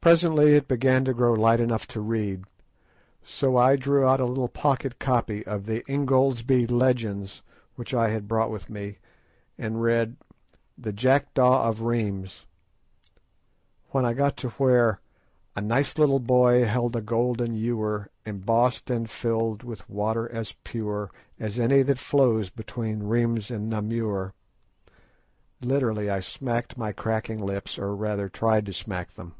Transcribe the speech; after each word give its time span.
Presently 0.00 0.54
it 0.54 0.68
began 0.68 1.04
to 1.06 1.12
grow 1.12 1.32
light 1.32 1.58
enough 1.58 1.88
to 1.88 2.00
read, 2.00 2.44
so 3.24 3.56
I 3.56 3.74
drew 3.74 4.06
out 4.06 4.20
a 4.20 4.24
little 4.26 4.48
pocket 4.48 5.00
copy 5.00 5.44
of 5.44 5.66
the 5.66 5.84
"Ingoldsby 5.88 6.68
Legends" 6.70 7.42
which 7.74 7.92
I 7.92 8.10
had 8.10 8.28
brought 8.28 8.48
with 8.50 8.70
me, 8.70 8.98
and 9.58 9.82
read 9.82 10.16
"The 10.78 10.92
Jackdaw 10.92 11.68
of 11.68 11.80
Rheims." 11.82 12.46
When 13.90 14.04
I 14.04 14.14
got 14.14 14.36
to 14.38 14.50
where 14.50 15.00
"A 15.56 15.60
nice 15.60 15.98
little 15.98 16.20
boy 16.20 16.64
held 16.64 16.94
a 16.94 17.00
golden 17.02 17.54
ewer, 17.54 18.08
Embossed, 18.24 18.90
and 18.90 19.10
filled 19.10 19.64
with 19.64 19.90
water 19.90 20.30
as 20.30 20.54
pure 20.62 21.10
As 21.40 21.58
any 21.58 21.82
that 21.82 21.98
flows 21.98 22.50
between 22.50 23.02
Rheims 23.02 23.50
and 23.50 23.68
Namur," 23.68 24.32
literally 25.60 26.08
I 26.08 26.20
smacked 26.20 26.78
my 26.78 26.92
cracking 26.92 27.40
lips, 27.44 27.80
or 27.80 27.96
rather 27.96 28.28
tried 28.28 28.64
to 28.66 28.72
smack 28.72 29.14
them. 29.14 29.34